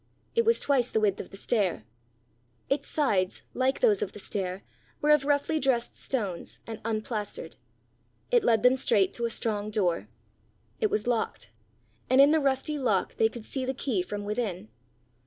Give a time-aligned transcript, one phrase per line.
[0.33, 1.83] It was twice the width of the stair.
[2.69, 4.63] Its sides, like those of the stair,
[4.99, 7.55] were of roughly dressed stones, and unplastered.
[8.31, 10.07] It led them straight to a strong door.
[10.79, 11.51] It was locked,
[12.09, 14.69] and in the rusty lock they could see the key from within.